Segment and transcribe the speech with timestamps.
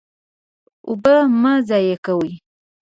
[0.87, 2.31] اوبه مه ضایع کوئ.